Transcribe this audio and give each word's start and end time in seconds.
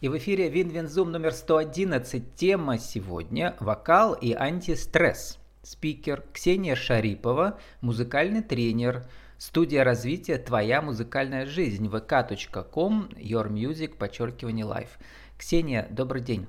И 0.00 0.08
в 0.08 0.16
эфире 0.16 0.48
Винвинзум 0.48 1.12
номер 1.12 1.32
111. 1.32 2.34
Тема 2.34 2.78
сегодня– 2.78 3.54
вокал 3.60 4.14
и 4.14 4.32
антистресс. 4.32 5.38
Спикер 5.62 6.24
Ксения 6.32 6.74
Шарипова, 6.74 7.58
музыкальный 7.82 8.42
тренер, 8.42 9.04
студия 9.36 9.84
развития 9.84 10.38
«Твоя 10.38 10.80
музыкальная 10.80 11.44
жизнь» 11.44 11.86
vk.com, 11.86 13.10
your 13.16 13.50
music, 13.50 13.98
подчеркивание 13.98 14.64
life. 14.64 14.88
Ксения, 15.36 15.86
добрый 15.90 16.22
день. 16.22 16.46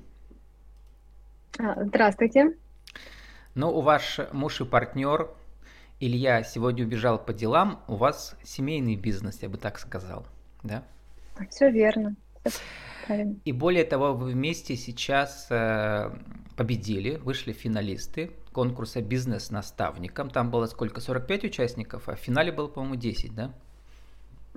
А, 1.58 1.84
здравствуйте. 1.84 2.56
Ну, 3.54 3.68
у 3.68 3.82
ваш 3.82 4.18
муж 4.32 4.62
и 4.62 4.64
партнер 4.64 5.28
Илья 6.00 6.42
сегодня 6.42 6.86
убежал 6.86 7.22
по 7.22 7.34
делам, 7.34 7.82
у 7.86 7.96
вас 7.96 8.34
семейный 8.42 8.96
бизнес, 8.96 9.42
я 9.42 9.50
бы 9.50 9.58
так 9.58 9.78
сказал, 9.78 10.26
да? 10.62 10.84
Все 11.50 11.70
верно. 11.70 12.16
И 13.44 13.52
более 13.52 13.84
того, 13.84 14.14
вы 14.14 14.30
вместе 14.30 14.76
сейчас 14.76 15.46
э, 15.50 16.10
победили, 16.56 17.16
вышли 17.16 17.52
финалисты 17.52 18.30
конкурса 18.52 19.00
«Бизнес-наставником». 19.00 20.30
Там 20.30 20.50
было 20.50 20.66
сколько? 20.66 21.00
45 21.00 21.44
участников, 21.44 22.08
а 22.08 22.14
в 22.14 22.18
финале 22.18 22.52
было, 22.52 22.68
по-моему, 22.68 22.96
10, 22.96 23.34
да? 23.34 23.50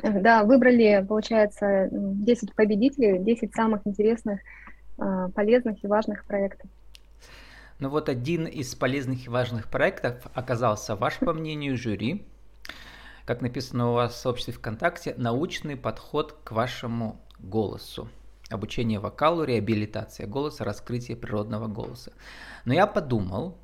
Да, 0.04 0.44
выбрали, 0.44 1.06
получается, 1.08 1.88
10 1.92 2.54
победителей, 2.54 3.20
10 3.20 3.54
самых 3.54 3.82
интересных, 3.86 4.42
э, 4.98 5.30
полезных 5.34 5.84
и 5.84 5.88
важных 5.88 6.26
проектов. 6.26 6.70
Ну 7.80 7.90
вот 7.90 8.08
один 8.10 8.46
из 8.46 8.74
полезных 8.76 9.26
и 9.26 9.30
важных 9.30 9.70
проектов 9.70 10.28
оказался 10.34 10.96
ваш, 10.96 11.18
по 11.18 11.34
мнению 11.34 11.78
жюри, 11.78 12.26
как 13.26 13.42
написано 13.42 13.90
у 13.90 13.94
вас 13.94 14.14
в 14.14 14.18
сообществе 14.18 14.54
ВКонтакте, 14.54 15.14
научный 15.18 15.76
подход 15.76 16.38
к 16.44 16.52
вашему 16.52 17.20
голосу. 17.40 18.08
Обучение 18.50 19.00
вокалу, 19.00 19.44
реабилитация 19.44 20.28
голоса, 20.28 20.64
раскрытие 20.64 21.18
природного 21.18 21.68
голоса. 21.68 22.12
Но 22.66 22.74
я 22.74 22.86
подумал, 22.86 23.58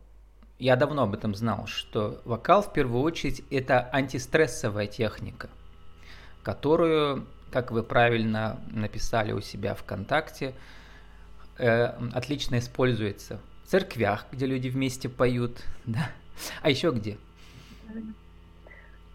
я 0.58 0.76
давно 0.76 1.04
об 1.04 1.14
этом 1.14 1.36
знал, 1.36 1.68
что 1.68 2.22
вокал 2.26 2.64
в 2.64 2.74
первую 2.74 3.04
очередь 3.04 3.44
это 3.52 3.90
антистрессовая 3.92 4.88
техника, 4.88 5.50
которую, 6.44 7.26
как 7.52 7.72
вы 7.72 7.84
правильно 7.84 8.60
написали 8.72 9.34
у 9.34 9.42
себя 9.42 9.76
ВКонтакте, 9.76 10.54
э, 11.60 11.86
отлично 12.14 12.58
используется 12.58 13.40
в 13.64 13.70
церквях, 13.70 14.26
где 14.32 14.48
люди 14.48 14.68
вместе 14.68 15.10
поют, 15.10 15.64
да. 15.86 16.10
А 16.64 16.72
еще 16.72 16.92
где? 16.92 17.18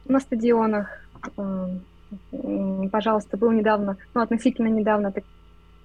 На 0.05 0.20
стадионах, 0.20 1.01
пожалуйста, 2.92 3.36
был 3.36 3.51
недавно, 3.51 3.97
ну, 4.14 4.20
относительно 4.20 4.69
недавно 4.69 5.12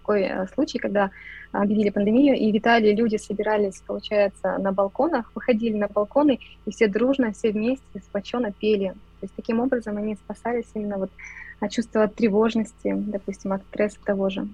такой 0.01 0.23
э, 0.23 0.47
случай, 0.53 0.79
когда 0.79 1.11
объявили 1.51 1.89
пандемию, 1.89 2.35
и 2.37 2.51
в 2.51 2.57
Италии 2.57 2.95
люди 2.95 3.17
собирались, 3.17 3.81
получается, 3.85 4.57
на 4.57 4.71
балконах, 4.71 5.31
выходили 5.35 5.77
на 5.77 5.87
балконы, 5.87 6.39
и 6.65 6.71
все 6.71 6.87
дружно, 6.87 7.31
все 7.33 7.51
вместе, 7.51 7.99
сплоченно 7.99 8.51
пели. 8.51 8.89
То 9.19 9.25
есть 9.25 9.35
таким 9.35 9.59
образом 9.59 9.97
они 9.97 10.15
спасались 10.15 10.67
именно 10.73 10.97
вот 10.97 11.11
от 11.59 11.71
чувства 11.71 12.07
тревожности, 12.07 12.93
допустим, 12.95 13.53
от 13.53 13.61
стресса 13.63 13.97
того 14.03 14.29
же. 14.29 14.47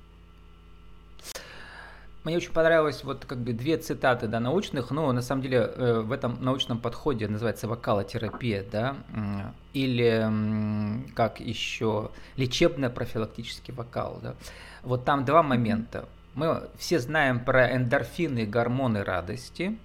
Мне 2.28 2.36
очень 2.36 2.52
понравилось 2.52 3.06
вот 3.06 3.24
как 3.24 3.38
бы 3.38 3.54
две 3.54 3.78
цитаты, 3.78 4.28
да, 4.28 4.42
научных, 4.42 4.92
но 4.92 5.10
на 5.14 5.22
самом 5.22 5.42
деле 5.44 5.60
э, 5.60 6.02
в 6.02 6.12
этом 6.12 6.44
научном 6.44 6.78
подходе 6.78 7.26
называется 7.26 7.70
вокалотерапия, 7.70 8.66
да, 8.70 8.98
или 9.72 10.30
как 11.16 11.40
еще 11.40 12.12
лечебно 12.36 12.90
профилактический 12.90 13.74
вокал, 13.74 14.20
да. 14.22 14.36
Вот 14.84 15.06
там 15.06 15.24
два 15.24 15.42
момента. 15.42 16.10
Мы 16.36 16.68
все 16.78 17.00
знаем 17.00 17.40
про 17.40 17.74
эндорфины, 17.74 18.46
гормоны 18.46 19.06
радости. 19.06 19.80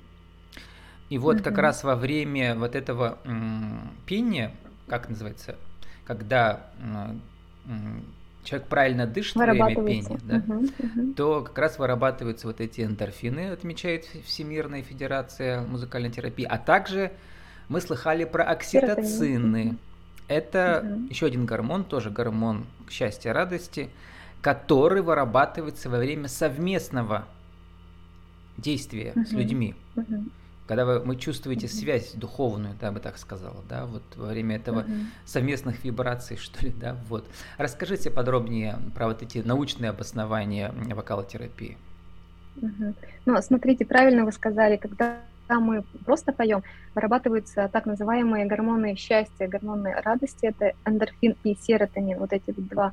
И 1.10 1.18
вот 1.18 1.36
mm-hmm. 1.36 1.42
как 1.44 1.58
раз 1.58 1.84
во 1.84 1.94
время 1.94 2.56
вот 2.56 2.74
этого 2.74 3.18
пения, 4.04 4.52
как 4.88 5.08
называется, 5.08 5.54
когда 6.04 6.66
человек 8.44 8.68
правильно 8.68 9.06
дышит 9.06 9.36
во 9.36 9.46
время 9.46 9.74
пения, 9.74 10.18
да, 10.24 10.36
угу, 10.36 10.64
угу. 10.64 11.14
то 11.14 11.42
как 11.42 11.58
раз 11.58 11.78
вырабатываются 11.78 12.46
вот 12.46 12.60
эти 12.60 12.80
эндорфины, 12.82 13.50
отмечает 13.50 14.04
Всемирная 14.24 14.82
Федерация 14.82 15.62
музыкальной 15.62 16.10
терапии. 16.10 16.44
А 16.44 16.58
также 16.58 17.12
мы 17.68 17.80
слыхали 17.80 18.24
про 18.24 18.44
окситоцины. 18.44 19.76
Это 20.28 20.84
угу. 20.84 21.08
еще 21.08 21.26
один 21.26 21.46
гормон, 21.46 21.84
тоже 21.84 22.10
гормон 22.10 22.66
счастья, 22.90 23.32
радости, 23.32 23.90
который 24.40 25.02
вырабатывается 25.02 25.88
во 25.88 25.98
время 25.98 26.28
совместного 26.28 27.26
действия 28.56 29.12
угу. 29.14 29.24
с 29.24 29.32
людьми. 29.32 29.74
Угу 29.96 30.24
когда 30.72 30.86
вы, 30.86 31.00
вы 31.00 31.16
чувствуете 31.16 31.68
связь 31.68 32.14
духовную, 32.14 32.74
да, 32.80 32.90
бы 32.92 32.98
так 32.98 33.18
сказала, 33.18 33.62
да, 33.68 33.84
вот 33.84 34.02
во 34.16 34.28
время 34.28 34.56
этого 34.56 34.80
uh-huh. 34.80 35.04
совместных 35.26 35.84
вибраций, 35.84 36.36
что 36.40 36.64
ли, 36.64 36.72
да, 36.72 36.96
вот. 37.10 37.26
Расскажите 37.58 38.10
подробнее 38.10 38.78
про 38.94 39.08
вот 39.08 39.22
эти 39.22 39.38
научные 39.38 39.90
обоснования 39.90 40.72
вокалотерапии. 40.94 41.76
Uh-huh. 42.56 42.94
Ну, 43.26 43.42
смотрите, 43.42 43.84
правильно 43.84 44.24
вы 44.24 44.32
сказали, 44.32 44.78
когда 44.78 45.18
мы 45.50 45.84
просто 46.06 46.32
поем, 46.32 46.62
вырабатываются 46.94 47.68
так 47.70 47.84
называемые 47.84 48.46
гормоны 48.46 48.96
счастья, 48.96 49.48
гормоны 49.48 49.94
радости, 50.02 50.46
это 50.46 50.72
эндорфин 50.86 51.36
и 51.44 51.54
серотонин, 51.60 52.18
вот 52.18 52.32
эти 52.32 52.50
два 52.56 52.92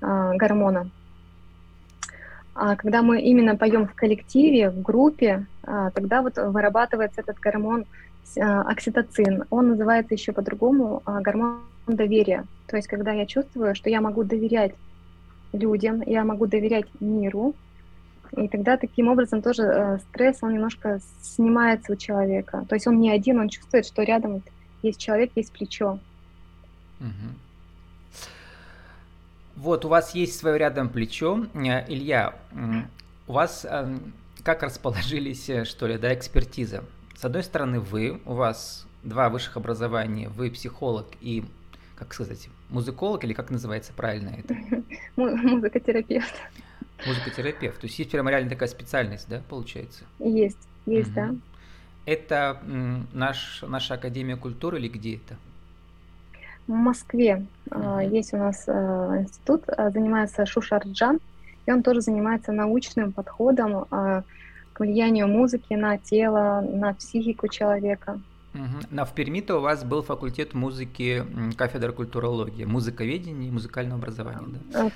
э, 0.00 0.32
гормона. 0.36 0.88
А 2.62 2.76
когда 2.76 3.00
мы 3.00 3.22
именно 3.22 3.56
поем 3.56 3.86
в 3.86 3.94
коллективе, 3.94 4.68
в 4.68 4.82
группе, 4.82 5.46
а, 5.62 5.90
тогда 5.92 6.20
вот 6.20 6.36
вырабатывается 6.36 7.22
этот 7.22 7.38
гормон 7.38 7.86
а, 8.38 8.60
окситоцин. 8.70 9.44
Он 9.48 9.68
называется 9.68 10.12
еще 10.12 10.32
по-другому 10.32 11.02
гормон 11.06 11.62
доверия. 11.86 12.44
То 12.66 12.76
есть 12.76 12.86
когда 12.86 13.12
я 13.12 13.24
чувствую, 13.24 13.74
что 13.74 13.88
я 13.88 14.02
могу 14.02 14.24
доверять 14.24 14.74
людям, 15.54 16.02
я 16.04 16.22
могу 16.22 16.46
доверять 16.46 16.84
миру, 17.00 17.54
и 18.36 18.46
тогда 18.46 18.76
таким 18.76 19.08
образом 19.08 19.40
тоже 19.40 19.62
э, 19.62 19.98
стресс, 20.10 20.40
он 20.42 20.52
немножко 20.52 21.00
снимается 21.22 21.94
у 21.94 21.96
человека. 21.96 22.66
То 22.68 22.74
есть 22.74 22.86
он 22.86 23.00
не 23.00 23.10
один, 23.10 23.40
он 23.40 23.48
чувствует, 23.48 23.86
что 23.86 24.02
рядом 24.02 24.42
есть 24.82 25.00
человек, 25.00 25.30
есть 25.34 25.50
плечо. 25.50 25.98
Угу. 27.00 27.49
Вот, 29.60 29.84
у 29.84 29.88
вас 29.88 30.14
есть 30.14 30.38
свое 30.38 30.56
рядом 30.56 30.88
плечо. 30.88 31.44
Э, 31.52 31.84
Илья, 31.86 32.34
у 33.26 33.32
вас 33.34 33.66
э, 33.68 33.98
как 34.42 34.62
расположились, 34.62 35.50
э, 35.50 35.66
что 35.66 35.86
ли, 35.86 35.98
да, 35.98 36.14
экспертиза? 36.14 36.82
С 37.14 37.26
одной 37.26 37.42
стороны, 37.42 37.78
вы, 37.78 38.22
у 38.24 38.32
вас 38.32 38.86
два 39.02 39.28
высших 39.28 39.58
образования, 39.58 40.30
вы 40.30 40.50
психолог 40.50 41.08
и, 41.20 41.44
как 41.94 42.14
сказать, 42.14 42.48
музыколог, 42.70 43.22
или 43.24 43.34
как 43.34 43.50
называется 43.50 43.92
правильно 43.92 44.30
это? 44.30 44.56
Музыкотерапевт. 45.16 46.34
Музыкотерапевт. 47.06 47.78
То 47.82 47.86
есть 47.86 47.98
есть 47.98 48.10
прямо 48.10 48.30
реально 48.30 48.48
такая 48.48 48.68
специальность, 48.70 49.28
да, 49.28 49.42
получается? 49.46 50.04
Есть, 50.20 50.68
есть, 50.86 51.08
угу. 51.08 51.16
да. 51.16 51.34
Это 52.06 52.62
наш, 53.12 53.62
наша 53.68 53.92
Академия 53.92 54.36
культуры 54.36 54.78
или 54.78 54.88
где 54.88 55.16
это? 55.16 55.36
В 56.66 56.72
Москве 56.72 57.46
mm-hmm. 57.68 58.14
есть 58.14 58.32
у 58.32 58.36
нас 58.36 58.64
э, 58.66 59.22
институт, 59.22 59.64
э, 59.66 59.90
занимается 59.90 60.46
Шушарджан, 60.46 61.18
и 61.66 61.72
он 61.72 61.82
тоже 61.82 62.00
занимается 62.00 62.52
научным 62.52 63.12
подходом 63.12 63.86
э, 63.90 64.22
к 64.72 64.80
влиянию 64.80 65.28
музыки 65.28 65.74
на 65.74 65.98
тело, 65.98 66.60
на 66.60 66.94
психику 66.94 67.48
человека. 67.48 68.20
Угу. 68.54 68.86
На 68.90 69.04
в 69.04 69.14
Перми-то 69.14 69.58
у 69.58 69.60
вас 69.60 69.84
был 69.84 70.02
факультет 70.02 70.54
музыки, 70.54 71.24
кафедра 71.56 71.92
культурологии, 71.92 72.64
музыковедения 72.64 73.48
и 73.48 73.52
музыкального 73.52 74.00
образования, 74.00 74.58
да? 74.72 74.90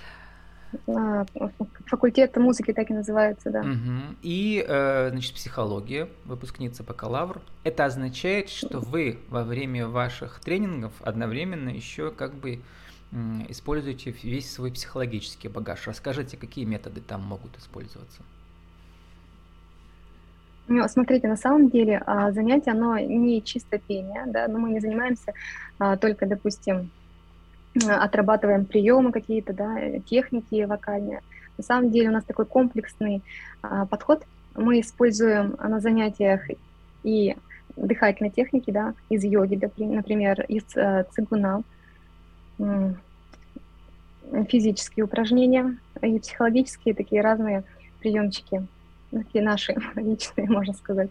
Факультет 1.86 2.36
музыки 2.36 2.72
так 2.72 2.90
и 2.90 2.94
называется, 2.94 3.50
да. 3.50 3.60
Угу. 3.60 4.16
И, 4.22 4.64
э, 4.66 5.10
значит, 5.10 5.34
психология, 5.34 6.08
выпускница 6.25 6.82
бакалавр. 6.82 7.40
Это 7.62 7.84
означает, 7.84 8.49
что 8.49 8.81
вы 8.81 9.19
во 9.28 9.44
время 9.44 9.87
ваших 9.87 10.40
тренингов 10.40 10.93
одновременно 11.02 11.69
еще 11.69 12.10
как 12.10 12.34
бы 12.34 12.60
используете 13.49 14.10
весь 14.10 14.52
свой 14.52 14.72
психологический 14.72 15.49
багаж. 15.49 15.87
Расскажите, 15.87 16.37
какие 16.37 16.64
методы 16.64 17.00
там 17.00 17.22
могут 17.22 17.56
использоваться? 17.58 18.22
Ну, 20.66 20.88
смотрите, 20.88 21.28
на 21.28 21.37
самом 21.37 21.69
деле 21.69 22.02
а, 22.06 22.32
занятие, 22.32 22.70
оно 22.70 22.99
не 22.99 23.43
чисто 23.43 23.78
пение, 23.78 24.25
да, 24.26 24.49
но 24.49 24.58
мы 24.58 24.70
не 24.70 24.81
занимаемся 24.81 25.34
а, 25.78 25.96
только, 25.96 26.26
допустим, 26.26 26.90
отрабатываем 27.88 28.65
приемы 28.65 29.12
какие-то, 29.12 29.53
да, 29.53 29.99
техники 30.00 30.65
вокальные. 30.65 31.21
На 31.56 31.65
самом 31.65 31.91
деле 31.91 32.09
у 32.09 32.12
нас 32.12 32.25
такой 32.25 32.47
комплексный 32.47 33.23
а, 33.62 33.87
подход. 33.87 34.25
Мы 34.55 34.81
используем 34.81 35.56
на 35.61 35.81
занятиях 35.81 36.43
и 37.03 37.37
дыхательной 37.76 38.31
техники, 38.31 38.71
да, 38.71 38.94
из 39.09 39.25
йоги, 39.25 39.61
например, 39.79 40.43
из 40.43 40.65
э, 40.76 41.05
цигуна. 41.12 41.62
физические 44.49 45.05
упражнения 45.05 45.76
и 46.00 46.19
психологические 46.19 46.94
такие 46.94 47.21
разные 47.21 47.65
приемчики, 48.00 48.67
такие 49.11 49.43
наши 49.43 49.75
личные, 49.97 50.49
можно 50.49 50.73
сказать. 50.73 51.11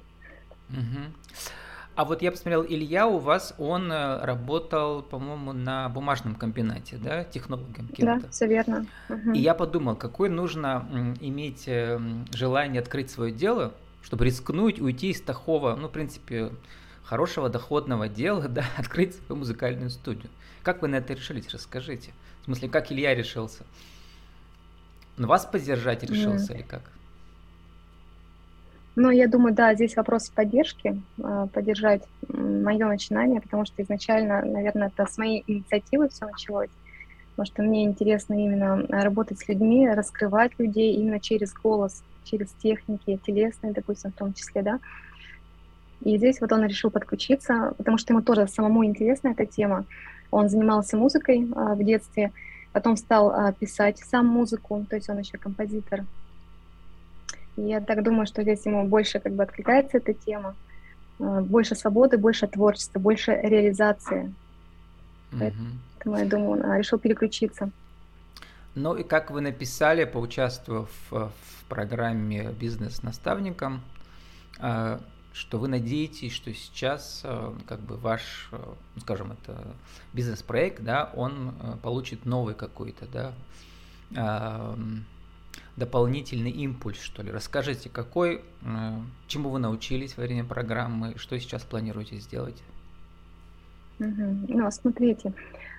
Угу. 0.70 1.54
А 1.96 2.06
вот 2.06 2.24
я 2.24 2.32
посмотрел, 2.32 2.66
Илья 2.66 3.06
у 3.06 3.20
вас, 3.20 3.54
он 3.60 3.92
э, 3.92 4.26
работал, 4.26 5.04
по-моему, 5.04 5.54
на 5.54 5.90
бумажном 5.90 6.34
комбинате, 6.34 6.98
да, 6.98 7.24
технологом 7.24 7.88
Да, 7.98 8.20
все 8.32 8.48
верно. 8.48 8.88
Угу. 9.10 9.34
И 9.34 9.40
я 9.40 9.54
подумал, 9.54 9.96
какое 9.96 10.30
нужно 10.30 10.88
иметь 11.22 11.66
эм, 11.68 12.26
желание 12.34 12.82
открыть 12.82 13.12
свое 13.12 13.32
дело, 13.32 13.74
чтобы 14.02 14.26
рискнуть, 14.26 14.82
уйти 14.82 15.12
из 15.12 15.22
такого, 15.22 15.76
ну, 15.76 15.88
в 15.88 15.92
принципе, 15.92 16.52
хорошего 17.04 17.48
доходного 17.48 18.10
дела, 18.10 18.48
да, 18.48 18.66
открыть 18.78 19.16
свою 19.16 19.40
музыкальную 19.40 19.92
студию. 19.92 20.32
Как 20.64 20.82
вы 20.82 20.88
на 20.88 20.96
это 20.96 21.14
решились? 21.14 21.50
Расскажите. 21.54 22.12
В 22.42 22.46
смысле, 22.46 22.70
как 22.70 22.92
Илья 22.92 23.14
решился? 23.14 23.66
Вас 25.18 25.46
поддержать 25.46 26.02
решился 26.04 26.54
mm. 26.54 26.56
или 26.56 26.64
как? 26.64 26.82
Ну, 28.96 29.10
я 29.10 29.28
думаю, 29.28 29.56
да, 29.56 29.74
здесь 29.74 29.96
вопрос 29.96 30.30
поддержки, 30.30 31.02
а, 31.22 31.48
поддержать 31.48 32.04
мое 32.28 32.86
начинание, 32.86 33.42
потому 33.42 33.66
что 33.66 33.82
изначально, 33.82 34.46
наверное, 34.46 34.92
это 34.96 35.12
с 35.12 35.18
моей 35.18 35.44
инициативы 35.48 36.10
все 36.10 36.28
началось, 36.28 36.70
потому 37.32 37.46
что 37.48 37.64
мне 37.64 37.86
интересно 37.86 38.36
именно 38.36 38.86
работать 38.90 39.40
с 39.40 39.48
людьми, 39.48 39.90
раскрывать 39.90 40.52
людей 40.60 40.94
именно 40.94 41.20
через 41.20 41.54
голос, 41.54 42.04
через 42.24 42.52
техники, 42.62 43.20
телесные, 43.26 43.74
допустим, 43.74 44.12
в 44.12 44.16
том 44.16 44.34
числе, 44.34 44.62
да. 44.62 44.80
И 46.02 46.18
здесь 46.18 46.40
вот 46.40 46.52
он 46.52 46.64
решил 46.66 46.92
подключиться, 46.92 47.74
потому 47.78 47.98
что 47.98 48.14
ему 48.14 48.22
тоже 48.22 48.48
самому 48.48 48.86
интересна 48.86 49.30
эта 49.30 49.48
тема. 49.48 49.86
Он 50.30 50.50
занимался 50.50 50.98
музыкой 50.98 51.48
а, 51.56 51.74
в 51.74 51.84
детстве, 51.84 52.32
потом 52.74 52.98
стал 52.98 53.32
а, 53.32 53.54
писать 53.54 53.98
сам 54.00 54.28
музыку, 54.28 54.86
то 54.88 54.98
есть 54.98 55.10
он 55.10 55.18
еще 55.18 55.40
композитор, 55.40 56.06
я 57.56 57.82
так 57.82 58.04
думаю, 58.04 58.26
что 58.26 58.42
здесь 58.42 58.66
ему 58.66 58.88
больше 58.88 59.20
как 59.20 59.34
бы 59.34 59.44
откликается 59.44 59.98
эта 59.98 60.14
тема. 60.14 60.56
Э, 61.20 61.42
больше 61.42 61.76
свободы, 61.76 62.18
больше 62.18 62.48
творчества, 62.48 63.00
больше 63.00 63.32
реализации. 63.32 64.34
Угу. 65.32 65.40
Поэтому, 65.40 66.18
я 66.18 66.26
думаю, 66.26 66.64
он 66.64 66.78
решил 66.78 67.00
переключиться. 67.00 67.70
Ну 68.76 68.96
и 68.96 69.04
как 69.04 69.30
вы 69.30 69.42
написали, 69.42 70.04
поучаствовав 70.06 70.90
в 71.12 71.32
программе 71.70 72.52
«Бизнес-наставником», 72.60 73.82
э, 74.60 75.00
что 75.32 75.58
вы 75.58 75.68
надеетесь, 75.68 76.32
что 76.32 76.54
сейчас 76.54 77.22
э, 77.24 77.54
как 77.68 77.80
бы 77.80 77.98
ваш, 77.98 78.50
ну, 78.52 79.02
скажем, 79.02 79.32
это 79.32 79.76
бизнес-проект, 80.14 80.84
да, 80.84 81.12
он 81.16 81.54
получит 81.82 82.26
новый 82.26 82.54
какой-то, 82.54 83.08
да, 84.12 84.76
дополнительный 85.76 86.52
импульс, 86.52 87.00
что 87.00 87.24
ли. 87.24 87.32
Расскажите, 87.32 87.90
какой, 87.90 88.36
э, 88.36 88.42
чему 89.28 89.50
вы 89.50 89.60
научились 89.60 90.18
во 90.18 90.24
время 90.24 90.44
программы, 90.44 91.14
что 91.18 91.40
сейчас 91.40 91.64
планируете 91.64 92.18
сделать? 92.18 92.62
Ну, 94.00 94.72
смотрите, 94.72 95.34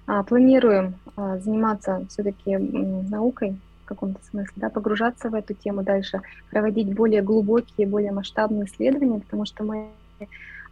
а, 0.07 0.23
планируем 0.23 0.95
а, 1.17 1.39
заниматься 1.39 2.07
все-таки 2.09 2.57
наукой 2.57 3.57
в 3.85 3.87
каком-то 3.87 4.21
смысле, 4.25 4.53
да, 4.57 4.71
погружаться 4.71 5.29
в 5.29 5.35
эту 5.35 5.53
тему 5.55 5.83
дальше, 5.83 6.23
проводить 6.51 6.95
более 6.95 7.21
глубокие, 7.21 7.87
более 7.87 8.13
масштабные 8.13 8.65
исследования, 8.65 9.21
потому 9.21 9.45
что 9.45 9.63
мы 9.63 9.89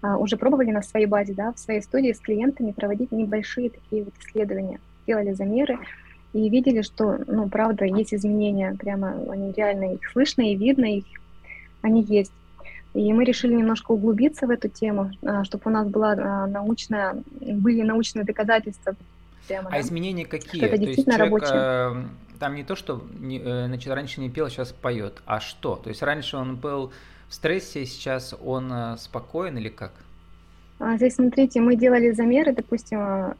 а, 0.00 0.16
уже 0.16 0.36
пробовали 0.36 0.70
на 0.70 0.82
своей 0.82 1.06
базе, 1.06 1.34
да, 1.34 1.52
в 1.52 1.58
своей 1.58 1.82
студии 1.82 2.12
с 2.12 2.20
клиентами 2.20 2.72
проводить 2.72 3.12
небольшие 3.12 3.70
такие 3.70 4.04
вот 4.04 4.14
исследования, 4.20 4.80
делали 5.06 5.32
замеры, 5.32 5.78
и 6.32 6.48
видели, 6.48 6.82
что, 6.82 7.18
ну, 7.26 7.48
правда, 7.48 7.84
есть 7.84 8.14
изменения, 8.14 8.74
прямо 8.78 9.14
они 9.30 9.52
реально, 9.52 9.94
их 9.94 10.10
слышно 10.12 10.42
и 10.42 10.56
видно, 10.56 10.86
их, 10.86 11.04
они 11.82 12.02
есть. 12.02 12.32
И 12.94 13.12
мы 13.12 13.24
решили 13.24 13.54
немножко 13.54 13.92
углубиться 13.92 14.46
в 14.46 14.50
эту 14.50 14.68
тему, 14.68 15.10
а, 15.22 15.44
чтобы 15.44 15.62
у 15.66 15.70
нас 15.70 15.88
была 15.88 16.12
а, 16.12 16.46
научная, 16.46 17.16
были 17.40 17.82
научные 17.82 18.24
доказательства. 18.24 18.94
Прямо, 19.48 19.68
а 19.68 19.72
да? 19.72 19.80
изменения 19.80 20.26
какие? 20.26 20.62
это 20.62 20.78
действительно 20.78 21.16
то 21.16 21.24
есть 21.24 21.46
человек, 21.46 21.50
рабочее. 21.50 22.08
там 22.38 22.54
не 22.54 22.64
то, 22.64 22.76
что 22.76 23.02
не, 23.18 23.38
э, 23.38 23.66
значит, 23.66 23.92
раньше 23.92 24.20
не 24.20 24.30
пел, 24.30 24.48
сейчас 24.48 24.72
поет, 24.72 25.22
а 25.26 25.40
что? 25.40 25.76
То 25.76 25.88
есть 25.88 26.02
раньше 26.02 26.36
он 26.36 26.56
был 26.56 26.92
в 27.28 27.34
стрессе, 27.34 27.84
сейчас 27.86 28.34
он 28.40 28.72
э, 28.72 28.96
спокоен 28.98 29.56
или 29.58 29.68
как? 29.68 29.92
А 30.84 30.96
здесь, 30.96 31.14
смотрите, 31.14 31.60
мы 31.60 31.76
делали 31.76 32.10
замеры, 32.10 32.52
допустим, 32.52 32.98
э, 32.98 33.34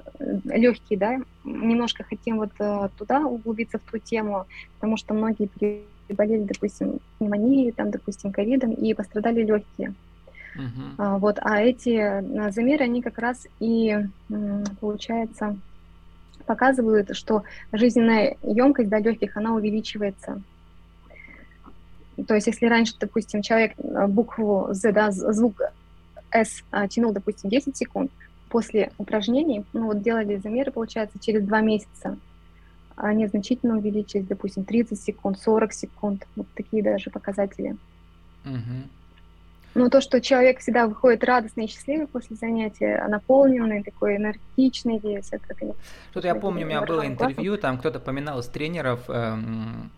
легкие, 0.44 0.97
да, 0.97 1.19
немножко 1.43 2.05
хотим 2.05 2.37
вот 2.37 2.53
э, 2.61 2.89
туда 2.97 3.27
углубиться 3.27 3.79
в 3.79 3.91
ту 3.91 3.99
тему, 3.99 4.47
потому 4.77 4.97
что 4.97 5.12
многие 5.12 5.49
переболели, 5.49 6.44
допустим, 6.44 7.00
пневмонией, 7.19 7.73
там, 7.73 7.91
допустим, 7.91 8.31
ковидом, 8.31 8.73
и 8.73 8.94
пострадали 8.94 9.43
легкие. 9.43 9.93
Uh-huh. 10.55 10.94
А, 10.99 11.19
вот, 11.19 11.39
а 11.41 11.61
эти 11.61 11.97
э, 11.99 12.53
замеры, 12.53 12.85
они 12.85 13.03
как 13.03 13.19
раз 13.19 13.49
и, 13.59 13.99
получается, 14.81 15.56
показывают, 16.47 17.17
что 17.17 17.43
жизненная 17.73 18.37
емкость 18.45 18.88
да, 18.88 19.00
легких, 19.00 19.37
она 19.37 19.53
увеличивается. 19.53 20.41
То 22.29 22.37
есть, 22.37 22.47
если 22.47 22.67
раньше, 22.67 22.95
допустим, 23.00 23.43
человек 23.43 23.73
букву 23.79 24.69
Z, 24.71 24.93
да, 24.93 25.11
звук 25.11 25.61
S 26.32 26.62
а, 26.70 26.88
тянул, 26.88 27.12
допустим, 27.12 27.50
10 27.50 27.76
секунд, 27.76 28.11
после 28.49 28.93
упражнений, 28.99 29.64
ну 29.73 29.87
вот 29.87 30.02
делали 30.02 30.37
замеры, 30.37 30.70
получается, 30.73 31.19
через 31.19 31.43
2 31.44 31.61
месяца, 31.61 32.17
они 32.96 33.26
значительно 33.26 33.79
увеличились, 33.79 34.26
допустим, 34.26 34.64
30 34.64 35.00
секунд, 35.00 35.38
40 35.40 35.73
секунд, 35.73 36.26
вот 36.37 36.46
такие 36.55 36.82
даже 36.82 37.11
показатели. 37.11 37.76
Угу. 38.44 38.88
Ну, 39.75 39.88
то, 39.88 40.02
что 40.02 40.20
человек 40.20 40.61
всегда 40.61 40.87
выходит 40.87 41.25
радостный 41.25 41.64
и 41.64 41.69
счастливый 41.69 42.06
после 42.06 42.37
занятия, 42.37 43.02
наполненный, 43.08 43.82
такой 43.82 44.17
энергичный 44.17 44.99
весь, 44.99 45.28
это, 45.31 45.55
конечно... 45.55 45.81
Что-то 46.11 46.28
я 46.28 46.35
помню, 46.35 46.67
у 46.67 46.69
меня 46.69 46.82
было 46.82 47.06
интервью, 47.06 47.56
там 47.56 47.78
кто-то 47.78 47.99
поминал 47.99 48.40
из 48.40 48.46
тренеров, 48.49 49.08
эм, 49.08 49.90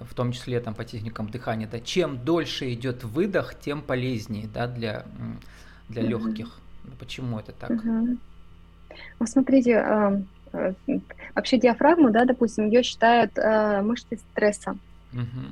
в 0.00 0.14
том 0.14 0.32
числе 0.32 0.60
там 0.60 0.74
по 0.74 0.84
техникам 0.84 1.28
дыхания, 1.28 1.68
да, 1.70 1.80
чем 1.80 2.18
дольше 2.24 2.72
идет 2.72 3.04
выдох, 3.04 3.58
тем 3.58 3.82
полезнее, 3.82 4.48
да, 4.52 4.66
для 4.66 5.04
для 5.88 6.02
mm-hmm. 6.02 6.06
легких. 6.06 6.58
Почему 6.98 7.38
это 7.38 7.52
так? 7.52 7.70
Mm-hmm. 7.70 8.18
Ну, 9.20 9.26
смотрите, 9.26 9.72
э, 10.52 10.72
вообще 11.34 11.58
диафрагму, 11.58 12.10
да, 12.10 12.24
допустим, 12.24 12.66
ее 12.66 12.82
считают 12.82 13.32
э, 13.36 13.82
мышцей 13.82 14.18
стресса. 14.18 14.76
Mm-hmm. 15.12 15.50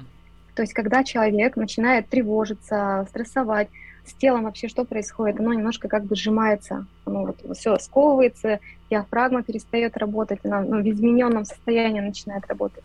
То 0.54 0.62
есть, 0.62 0.74
когда 0.74 1.02
человек 1.02 1.56
начинает 1.56 2.08
тревожиться, 2.08 3.06
стрессовать, 3.10 3.68
с 4.04 4.14
телом 4.14 4.44
вообще 4.44 4.68
что 4.68 4.84
происходит? 4.84 5.38
Оно 5.38 5.54
немножко 5.54 5.88
как 5.88 6.04
бы 6.04 6.16
сжимается, 6.16 6.86
оно 7.04 7.26
вот 7.26 7.56
все 7.56 7.78
сковывается, 7.78 8.58
диафрагма 8.90 9.42
перестает 9.42 9.96
работать, 9.96 10.40
она 10.44 10.60
ну, 10.60 10.82
в 10.82 10.90
измененном 10.90 11.44
состоянии 11.44 12.00
начинает 12.00 12.46
работать. 12.48 12.82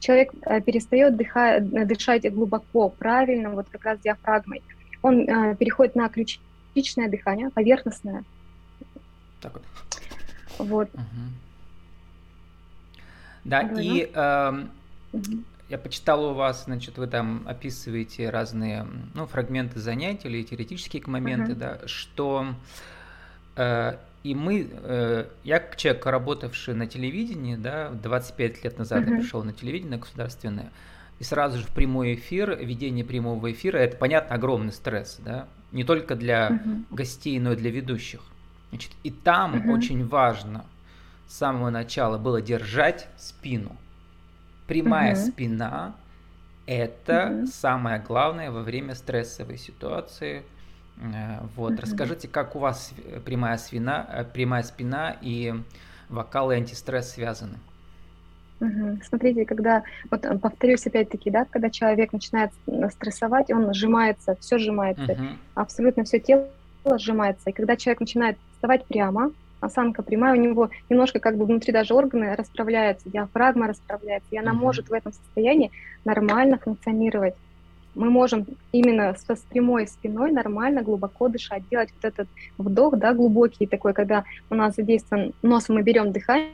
Человек 0.00 0.32
э, 0.42 0.60
перестает 0.60 1.16
дыхать, 1.16 1.86
дышать 1.86 2.32
глубоко, 2.32 2.88
правильно, 2.88 3.50
вот 3.50 3.68
как 3.70 3.84
раз 3.84 4.00
диафрагмой. 4.00 4.62
Он 5.02 5.20
э, 5.28 5.54
переходит 5.56 5.94
на 5.94 6.08
ключи 6.08 6.40
частичное 6.74 7.08
дыхание, 7.08 7.50
поверхностное. 7.50 8.24
Так 9.40 9.52
вот. 9.52 9.62
Вот. 10.58 10.94
Угу. 10.94 11.04
Да, 13.44 13.62
Говорю. 13.62 13.80
и 13.82 14.10
э, 14.12 14.66
угу. 15.12 15.44
я 15.68 15.78
почитал 15.78 16.24
у 16.24 16.34
вас, 16.34 16.64
значит, 16.64 16.98
вы 16.98 17.06
там 17.06 17.44
описываете 17.46 18.30
разные, 18.30 18.86
ну, 19.14 19.26
фрагменты 19.26 19.80
занятий 19.80 20.28
или 20.28 20.42
теоретические 20.42 21.02
моменты, 21.06 21.52
угу. 21.52 21.60
да, 21.60 21.78
что 21.86 22.54
э, 23.56 23.96
и 24.22 24.34
мы, 24.34 24.68
э, 24.70 25.26
я 25.44 25.70
человек, 25.76 26.04
работавший 26.06 26.74
на 26.74 26.86
телевидении, 26.86 27.56
да, 27.56 27.90
25 27.90 28.64
лет 28.64 28.78
назад 28.78 29.02
угу. 29.02 29.10
я 29.10 29.20
пришел 29.20 29.42
на 29.42 29.52
телевидение 29.52 29.98
государственное, 29.98 30.70
и 31.18 31.24
сразу 31.24 31.58
же 31.58 31.64
в 31.64 31.68
прямой 31.68 32.14
эфир, 32.14 32.56
ведение 32.56 33.04
прямого 33.04 33.52
эфира, 33.52 33.76
это, 33.78 33.96
понятно, 33.96 34.36
огромный 34.36 34.72
стресс, 34.72 35.18
да, 35.24 35.46
не 35.70 35.84
только 35.84 36.16
для 36.16 36.48
uh-huh. 36.48 36.84
гостей, 36.90 37.38
но 37.38 37.52
и 37.52 37.56
для 37.56 37.70
ведущих. 37.70 38.20
Значит, 38.70 38.92
и 39.02 39.10
там 39.10 39.54
uh-huh. 39.54 39.72
очень 39.72 40.06
важно 40.06 40.64
с 41.28 41.36
самого 41.36 41.70
начала 41.70 42.18
было 42.18 42.40
держать 42.40 43.06
спину. 43.16 43.76
Прямая 44.66 45.14
uh-huh. 45.14 45.28
спина 45.28 45.94
это 46.66 47.12
uh-huh. 47.12 47.46
самое 47.46 48.00
главное 48.00 48.50
во 48.50 48.62
время 48.62 48.94
стрессовой 48.94 49.58
ситуации. 49.58 50.42
Э, 51.00 51.40
вот, 51.56 51.72
uh-huh. 51.72 51.82
расскажите, 51.82 52.28
как 52.28 52.56
у 52.56 52.58
вас 52.58 52.92
прямая 53.24 53.56
спина, 53.56 54.06
э, 54.12 54.24
прямая 54.24 54.62
спина 54.62 55.16
и 55.20 55.54
вокал 56.08 56.50
и 56.50 56.56
антистресс 56.56 57.12
связаны? 57.12 57.58
Угу. 58.60 59.00
Смотрите, 59.08 59.46
когда, 59.46 59.82
вот 60.10 60.24
э, 60.24 60.38
повторюсь 60.38 60.86
опять-таки, 60.86 61.30
да, 61.30 61.46
когда 61.46 61.70
человек 61.70 62.12
начинает 62.12 62.50
стрессовать, 62.92 63.50
он 63.50 63.72
сжимается, 63.72 64.36
все 64.40 64.58
сжимается, 64.58 65.12
угу. 65.12 65.24
абсолютно 65.54 66.04
все 66.04 66.20
тело 66.20 66.46
сжимается. 66.98 67.48
И 67.48 67.52
когда 67.52 67.76
человек 67.76 68.00
начинает 68.00 68.36
вставать 68.52 68.84
прямо, 68.84 69.32
осанка 69.60 70.02
прямая, 70.02 70.34
у 70.34 70.40
него 70.40 70.70
немножко 70.90 71.20
как 71.20 71.38
бы 71.38 71.46
внутри 71.46 71.72
даже 71.72 71.94
органы 71.94 72.34
расправляются, 72.36 73.08
диафрагма 73.08 73.68
расправляется, 73.68 74.28
и 74.30 74.38
она 74.38 74.52
может 74.52 74.90
в 74.90 74.92
этом 74.92 75.12
состоянии 75.12 75.70
нормально 76.04 76.58
функционировать. 76.58 77.34
Мы 77.94 78.10
можем 78.10 78.46
именно 78.72 79.14
со 79.14 79.34
с 79.34 79.40
прямой 79.40 79.86
спиной 79.88 80.30
нормально, 80.32 80.82
глубоко 80.82 81.28
дышать, 81.28 81.62
делать 81.70 81.90
вот 81.94 82.04
этот 82.12 82.28
вдох, 82.58 82.96
да, 82.96 83.12
глубокий 83.12 83.66
такой, 83.66 83.92
когда 83.92 84.24
у 84.48 84.54
нас 84.54 84.76
задействован 84.76 85.32
носом 85.42 85.76
мы 85.76 85.82
берем 85.82 86.12
дыхание, 86.12 86.52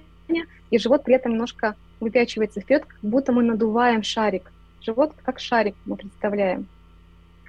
и 0.71 0.79
живот 0.79 1.05
при 1.05 1.15
этом 1.15 1.33
немножко 1.33 1.75
выпячивается 2.01 2.61
вперед, 2.61 2.85
как 2.87 2.99
будто 3.03 3.33
мы 3.33 3.43
надуваем 3.43 4.03
шарик. 4.03 4.51
Живот 4.81 5.13
как 5.25 5.39
шарик 5.39 5.75
мы 5.85 5.97
представляем. 5.97 6.67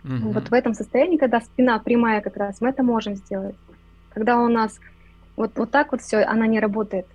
Угу. 0.04 0.32
Вот 0.32 0.50
в 0.50 0.54
этом 0.54 0.74
состоянии, 0.74 1.18
когда 1.18 1.42
спина 1.42 1.80
прямая 1.80 2.22
как 2.22 2.38
раз, 2.38 2.62
мы 2.62 2.70
это 2.70 2.84
можем 2.84 3.16
сделать. 3.16 3.56
Когда 4.14 4.40
у 4.40 4.48
нас 4.48 4.80
вот, 5.36 5.52
вот 5.56 5.72
так 5.72 5.92
вот 5.92 6.02
все, 6.02 6.20
она 6.20 6.48
не 6.48 6.60
работает. 6.60 7.06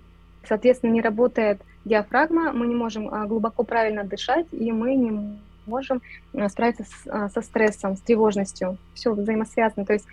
Соответственно, 0.47 0.91
не 0.91 1.01
работает 1.01 1.61
диафрагма, 1.85 2.53
мы 2.53 2.67
не 2.67 2.75
можем 2.75 3.13
а, 3.13 3.25
глубоко 3.25 3.63
правильно 3.63 4.03
дышать, 4.03 4.47
и 4.51 4.71
мы 4.71 4.95
не 4.95 5.39
можем 5.65 6.01
а, 6.33 6.49
справиться 6.49 6.83
с, 6.83 7.07
а, 7.07 7.29
со 7.29 7.41
стрессом, 7.41 7.97
с 7.97 8.01
тревожностью. 8.01 8.77
Все 8.93 9.13
взаимосвязано. 9.13 9.85
То 9.85 9.93
есть 9.93 10.05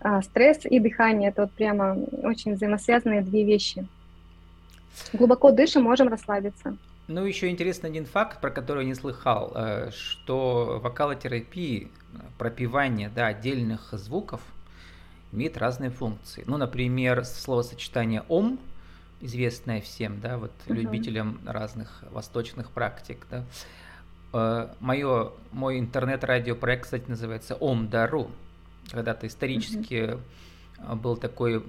а, 0.00 0.22
стресс 0.22 0.64
и 0.64 0.78
дыхание 0.78 1.30
это 1.30 1.42
вот 1.42 1.52
прямо 1.52 1.96
очень 2.22 2.54
взаимосвязанные 2.54 3.22
две 3.22 3.44
вещи. 3.44 3.86
Глубоко 5.12 5.50
дышим, 5.50 5.82
можем 5.82 6.08
расслабиться. 6.08 6.76
Ну, 7.08 7.24
еще 7.24 7.48
интересный 7.48 7.88
один 7.88 8.04
факт, 8.04 8.40
про 8.40 8.50
который 8.50 8.82
я 8.82 8.88
не 8.88 8.94
слыхал, 8.94 9.52
э, 9.54 9.90
что 9.92 10.78
вокалотерапии, 10.82 11.88
пропивание 12.36 13.08
да, 13.08 13.28
отдельных 13.28 13.88
звуков 13.92 14.42
имеет 15.32 15.56
разные 15.56 15.90
функции. 15.90 16.44
Ну, 16.46 16.58
например, 16.58 17.24
словосочетание 17.24 18.24
«ом», 18.28 18.58
известное 19.20 19.80
всем, 19.80 20.20
да, 20.20 20.36
вот 20.36 20.52
uh-huh. 20.66 20.74
любителям 20.74 21.40
разных 21.46 22.04
восточных 22.10 22.70
практик, 22.70 23.26
да. 23.30 23.44
Э, 24.32 24.68
Мое, 24.80 25.32
мой 25.52 25.78
интернет-радиопроект, 25.78 26.84
кстати, 26.84 27.04
называется 27.08 27.54
«Ом 27.54 27.88
Дару». 27.88 28.30
Когда-то 28.90 29.26
исторически 29.26 29.94
uh-huh 29.94 30.20
был 30.96 31.16
такой 31.16 31.62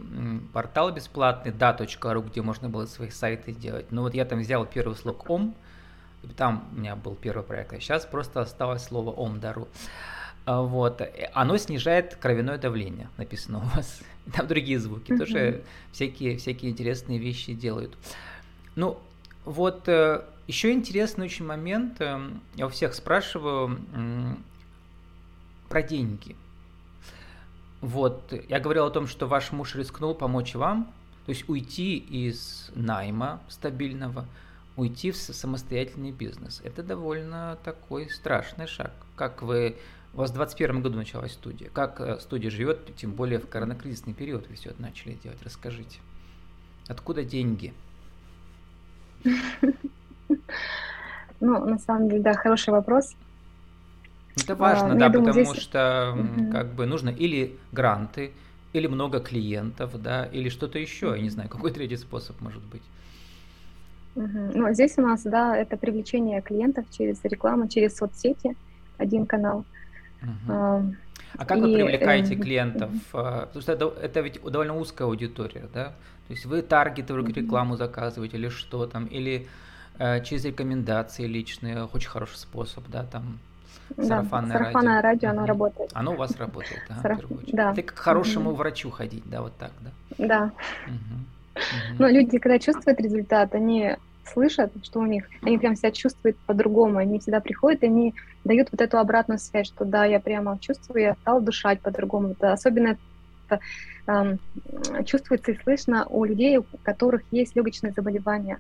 портал 0.54 0.92
бесплатный, 0.92 1.52
da.ru, 1.52 2.30
где 2.30 2.42
можно 2.42 2.70
было 2.70 2.86
свои 2.86 3.10
сайты 3.10 3.52
делать. 3.52 3.92
Но 3.92 4.04
вот 4.04 4.14
я 4.14 4.26
там 4.26 4.40
взял 4.40 4.66
первый 4.66 4.96
слог 4.96 5.30
ом, 5.30 5.56
там 6.36 6.70
у 6.76 6.80
меня 6.80 6.96
был 6.96 7.16
первый 7.16 7.44
проект, 7.44 7.74
а 7.74 7.80
сейчас 7.80 8.06
просто 8.06 8.42
осталось 8.42 8.84
слово 8.84 9.12
ом 9.12 9.40
дару. 9.40 9.68
А, 10.46 10.62
вот. 10.62 11.02
Оно 11.34 11.58
снижает 11.58 12.16
кровяное 12.16 12.58
давление, 12.58 13.10
написано 13.18 13.60
у 13.60 13.76
вас. 13.76 14.02
Там 14.36 14.48
другие 14.48 14.80
звуки, 14.80 15.12
mm-hmm. 15.12 15.18
тоже 15.18 15.64
всякие, 15.92 16.38
всякие 16.38 16.72
интересные 16.72 17.18
вещи 17.18 17.54
делают. 17.54 17.98
Ну, 18.76 19.00
вот 19.44 19.88
э, 19.88 20.22
еще 20.50 20.72
интересный 20.72 21.26
очень 21.26 21.46
момент, 21.46 22.02
э, 22.02 22.28
я 22.56 22.66
у 22.66 22.70
всех 22.70 22.96
спрашиваю 22.96 23.80
про 25.70 25.84
деньги. 25.84 26.36
Вот, 27.82 28.34
я 28.50 28.60
говорил 28.60 28.86
о 28.86 28.90
том, 28.90 29.06
что 29.06 29.28
ваш 29.28 29.52
муж 29.52 29.76
рискнул 29.76 30.16
помочь 30.16 30.56
вам, 30.56 30.92
то 31.28 31.30
есть 31.30 31.48
уйти 31.48 31.98
из 31.98 32.72
найма 32.74 33.40
стабильного, 33.48 34.26
уйти 34.76 35.12
в 35.12 35.18
самостоятельный 35.18 36.12
бизнес. 36.12 36.62
Это 36.64 36.82
довольно 36.82 37.60
такой 37.64 38.10
страшный 38.10 38.66
шаг. 38.66 38.92
Как 39.16 39.44
вы... 39.44 39.78
У 40.16 40.18
вас 40.18 40.32
в 40.32 40.34
2021 40.34 40.82
году 40.82 40.98
началась 40.98 41.34
студия. 41.34 41.70
Как 41.70 42.02
э, 42.02 42.20
студия 42.20 42.50
живет, 42.50 42.96
тем 42.96 43.12
более 43.12 43.38
в 43.38 43.48
коронакризисный 43.48 44.16
период 44.16 44.48
вы 44.48 44.56
все 44.56 44.72
это 44.72 44.82
начали 44.82 45.14
делать? 45.14 45.38
Расскажите. 45.44 46.00
Откуда 46.88 47.24
деньги? 47.24 47.72
Ну, 51.42 51.66
на 51.66 51.80
самом 51.80 52.10
деле, 52.10 52.22
да, 52.22 52.34
хороший 52.34 52.72
вопрос. 52.72 53.16
Это 54.36 54.56
важно, 54.56 54.92
а, 54.92 54.96
да, 54.96 55.08
думаю, 55.08 55.30
потому 55.30 55.54
здесь... 55.54 55.64
что 55.64 56.18
угу. 56.18 56.52
как 56.52 56.74
бы 56.74 56.86
нужно 56.86 57.10
или 57.10 57.58
гранты, 57.72 58.32
или 58.74 58.88
много 58.88 59.20
клиентов, 59.20 60.02
да, 60.02 60.26
или 60.26 60.50
что-то 60.50 60.80
еще, 60.80 61.14
я 61.16 61.22
не 61.22 61.30
знаю, 61.30 61.50
какой 61.50 61.72
третий 61.72 61.98
способ 61.98 62.40
может 62.42 62.62
быть. 62.64 62.84
Угу. 64.16 64.52
Ну, 64.54 64.74
здесь 64.74 64.98
у 64.98 65.02
нас, 65.02 65.24
да, 65.24 65.56
это 65.56 65.78
привлечение 65.78 66.42
клиентов 66.42 66.86
через 66.92 67.24
рекламу, 67.24 67.68
через 67.68 67.96
соцсети, 67.96 68.56
один 68.98 69.26
канал. 69.26 69.66
Угу. 70.22 70.30
А, 70.54 70.84
а 71.38 71.46
как 71.46 71.58
и, 71.58 71.62
вы 71.62 71.74
привлекаете 71.74 72.36
э, 72.36 72.38
клиентов? 72.38 72.92
Э, 73.14 73.46
потому 73.48 73.62
что 73.62 73.72
это, 73.72 73.94
это 74.02 74.20
ведь 74.22 74.42
довольно 74.44 74.78
узкая 74.78 75.08
аудитория, 75.08 75.70
да? 75.74 75.94
То 76.28 76.34
есть 76.34 76.46
вы 76.46 76.62
таргетовую 76.62 77.26
рекламу 77.34 77.76
заказываете 77.76 78.38
или 78.38 78.50
что 78.50 78.86
там, 78.86 79.06
или 79.06 79.48
через 80.24 80.46
рекомендации 80.46 81.26
личные, 81.26 81.86
очень 81.86 82.10
хороший 82.10 82.38
способ, 82.38 82.88
да, 82.88 83.04
там 83.04 83.40
Сарафанное, 83.98 84.54
да, 84.54 84.60
сарафанное 84.60 85.02
радио, 85.02 85.30
радио 85.30 85.30
оно 85.30 85.46
работает. 85.46 85.92
Оно 85.94 86.14
у 86.14 86.16
вас 86.16 86.36
работает, 86.38 86.82
да, 86.88 86.96
Сараф... 87.02 87.22
Да. 87.48 87.72
Это 87.72 87.82
к 87.82 87.98
хорошему 87.98 88.54
врачу 88.54 88.92
ходить, 88.92 89.24
да, 89.26 89.42
вот 89.42 89.54
так, 89.58 89.72
да? 89.82 90.26
Да. 90.28 90.52
Угу. 90.88 91.64
Но 91.98 92.08
люди, 92.08 92.38
когда 92.38 92.60
чувствуют 92.60 93.00
результат, 93.02 93.56
они 93.56 93.96
слышат, 94.26 94.72
что 94.84 95.00
у 95.00 95.06
них, 95.06 95.28
они 95.42 95.58
прям 95.58 95.76
себя 95.76 95.92
чувствуют 95.92 96.38
по-другому, 96.46 97.00
они 97.00 97.20
всегда 97.20 97.40
приходят, 97.40 97.84
и 97.84 97.88
они 97.88 98.14
дают 98.44 98.70
вот 98.72 98.82
эту 98.82 99.00
обратную 99.00 99.40
связь, 99.40 99.68
что 99.68 99.86
да, 99.86 100.06
я 100.06 100.20
прямо 100.20 100.60
чувствую, 100.60 101.02
я 101.02 101.16
стал 101.16 101.42
дышать 101.42 101.82
по-другому. 101.82 102.30
Это 102.30 102.54
особенно 102.54 102.98
это, 103.48 103.60
э, 104.08 105.04
чувствуется 105.06 105.52
и 105.52 105.60
слышно 105.64 106.06
у 106.06 106.24
людей, 106.24 106.58
у 106.58 106.66
которых 106.84 107.24
есть 107.32 107.56
легочные 107.56 107.92
заболевания. 107.92 108.60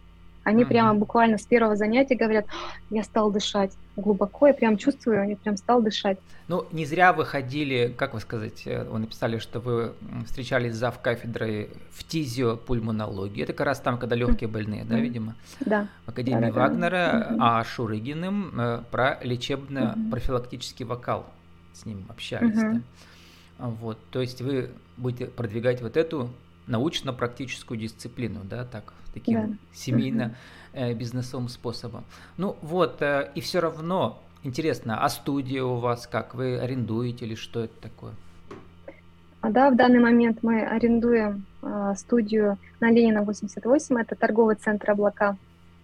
Они 0.49 0.63
mm-hmm. 0.63 0.67
прямо 0.67 0.93
буквально 0.95 1.37
с 1.37 1.45
первого 1.45 1.75
занятия 1.75 2.15
говорят, 2.15 2.45
я 2.89 3.03
стал 3.03 3.31
дышать 3.31 3.71
глубоко, 3.95 4.47
я 4.47 4.53
прям 4.53 4.77
чувствую, 4.77 5.29
я 5.29 5.35
прям 5.35 5.57
стал 5.57 5.81
дышать. 5.81 6.17
Ну, 6.47 6.65
не 6.71 6.85
зря 6.85 7.13
вы 7.13 7.25
ходили, 7.25 7.93
как 7.95 8.15
вы 8.15 8.19
сказать, 8.19 8.63
э, 8.65 8.83
вы 8.85 8.99
написали, 8.99 9.37
что 9.37 9.59
вы 9.59 9.93
встречались 10.25 10.73
за 10.73 10.91
кафедрой 10.91 11.69
в 11.91 12.03
тизиопульмонологии. 12.03 13.43
Это 13.43 13.53
как 13.53 13.67
раз 13.67 13.79
там, 13.79 13.99
когда 13.99 14.15
легкие 14.15 14.49
больные, 14.49 14.83
да, 14.85 14.97
видимо? 14.97 15.35
Да. 15.59 15.87
В 16.05 16.09
Академии 16.09 16.47
да, 16.47 16.51
Вагнера, 16.51 17.27
да. 17.29 17.59
а 17.59 17.63
Шурыгиным 17.63 18.59
э, 18.59 18.81
про 18.89 19.19
лечебно-профилактический 19.21 20.85
вокал 20.85 21.27
с 21.73 21.85
ним 21.85 22.05
общались, 22.09 22.55
да? 22.55 22.81
Вот, 23.59 23.99
то 24.09 24.21
есть 24.21 24.41
вы 24.41 24.71
будете 24.97 25.25
продвигать 25.25 25.81
вот 25.81 25.97
эту 25.97 26.29
научно-практическую 26.69 27.79
дисциплину, 27.79 28.41
да, 28.43 28.63
так, 28.63 28.93
таким 29.13 29.51
да. 29.51 29.57
семейно-бизнесовым 29.73 31.47
э, 31.47 31.49
способом. 31.49 32.05
Ну 32.37 32.55
вот, 32.61 33.01
э, 33.01 33.31
и 33.35 33.41
все 33.41 33.59
равно 33.59 34.21
интересно, 34.43 35.03
а 35.03 35.09
студия 35.09 35.63
у 35.63 35.75
вас 35.75 36.07
как? 36.07 36.35
Вы 36.35 36.59
арендуете 36.59 37.25
или 37.25 37.35
что 37.35 37.61
это 37.61 37.73
такое? 37.81 38.13
А, 39.41 39.49
да, 39.49 39.71
в 39.71 39.75
данный 39.75 39.99
момент 39.99 40.39
мы 40.41 40.63
арендуем 40.65 41.45
э, 41.61 41.93
студию 41.97 42.57
на 42.79 42.91
Ленина 42.91 43.23
88, 43.23 43.99
это 43.99 44.15
торговый 44.15 44.55
центр 44.55 44.91
«Облака». 44.91 45.37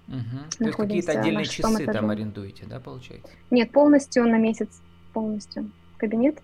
Угу. 0.08 0.58
То 0.60 0.66
есть 0.66 0.78
какие-то 0.78 1.12
отдельные 1.14 1.46
часы 1.46 1.62
этаже. 1.62 1.92
там 1.94 2.10
арендуете, 2.10 2.66
да, 2.68 2.80
получается? 2.80 3.32
Нет, 3.50 3.72
полностью 3.72 4.26
на 4.26 4.38
месяц, 4.38 4.70
полностью. 5.14 5.72
Кабинет, 5.98 6.40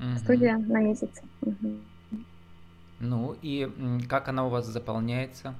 угу. 0.00 0.16
студия 0.18 0.56
на 0.56 0.80
месяц. 0.80 1.10
Угу. 1.42 1.76
Ну 3.00 3.36
и 3.42 3.70
как 4.08 4.28
она 4.28 4.46
у 4.46 4.48
вас 4.48 4.66
заполняется? 4.66 5.54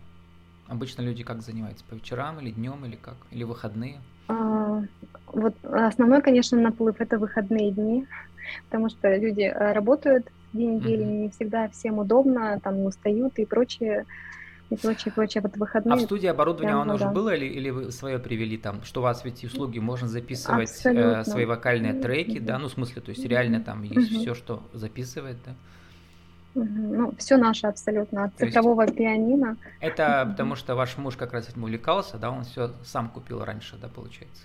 Обычно 0.68 1.02
люди 1.02 1.22
как 1.22 1.42
занимаются? 1.42 1.84
По 1.84 1.94
вечерам 1.94 2.40
или 2.40 2.50
днем, 2.50 2.84
или 2.84 2.96
как? 2.96 3.16
Или 3.30 3.44
выходные? 3.44 4.00
А, 4.28 4.82
вот 5.26 5.54
основной, 5.62 6.22
конечно, 6.22 6.58
наплыв 6.58 7.00
это 7.00 7.18
выходные 7.18 7.70
дни, 7.70 8.06
потому 8.70 8.88
что 8.88 9.14
люди 9.14 9.42
э, 9.42 9.72
работают 9.72 10.26
день 10.52 10.76
недели, 10.76 11.02
mm-hmm. 11.02 11.22
не 11.22 11.30
всегда 11.30 11.68
всем 11.68 11.98
удобно, 11.98 12.60
там 12.60 12.78
устают 12.86 13.38
и 13.38 13.44
прочее 13.44 14.06
и 14.70 14.76
прочее, 14.76 15.12
прочее. 15.12 15.42
Вот 15.42 15.56
выходные. 15.56 15.94
А 15.94 15.96
в 15.96 16.02
студии 16.02 16.26
оборудование 16.26 16.76
оно 16.76 16.94
уже 16.94 17.08
было 17.08 17.34
или, 17.34 17.46
или 17.46 17.70
вы 17.70 17.92
свое 17.92 18.18
привели 18.18 18.56
там? 18.56 18.82
Что 18.84 19.00
у 19.00 19.02
вас 19.02 19.24
ведь 19.24 19.44
услуги 19.44 19.78
можно 19.78 20.08
записывать 20.08 20.70
э, 20.86 21.24
свои 21.24 21.44
вокальные 21.44 21.94
треки, 21.94 22.38
mm-hmm. 22.38 22.44
да? 22.44 22.58
Ну, 22.58 22.68
в 22.68 22.72
смысле, 22.72 23.02
то 23.02 23.10
есть 23.10 23.24
реально 23.26 23.60
там 23.60 23.82
есть 23.82 24.12
mm-hmm. 24.12 24.20
все, 24.20 24.34
что 24.34 24.62
записывает, 24.72 25.36
да? 25.44 25.54
Ну, 26.54 27.12
все 27.18 27.36
наше 27.36 27.66
абсолютно, 27.66 28.24
от 28.24 28.34
цифрового 28.36 28.82
есть, 28.82 28.96
пианино. 28.96 29.56
Это 29.80 30.26
потому 30.30 30.54
что 30.54 30.76
ваш 30.76 30.96
муж 30.98 31.16
как 31.16 31.32
раз 31.32 31.48
этим 31.48 31.64
увлекался, 31.64 32.16
да, 32.16 32.30
он 32.30 32.44
все 32.44 32.70
сам 32.84 33.08
купил 33.08 33.44
раньше, 33.44 33.76
да, 33.76 33.88
получается? 33.88 34.44